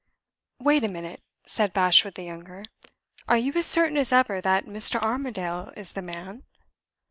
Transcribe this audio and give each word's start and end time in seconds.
"Wait 0.57 0.83
a 0.83 0.87
minute," 0.87 1.21
said 1.45 1.73
Bashwood 1.73 2.15
the 2.15 2.23
younger. 2.23 2.65
"Are 3.27 3.37
you 3.37 3.53
as 3.53 3.67
certain 3.67 3.97
as 3.97 4.11
ever 4.11 4.41
that 4.41 4.65
Mr. 4.65 4.99
Armadale 4.99 5.71
is 5.77 5.91
the 5.91 6.01
man?" 6.01 6.41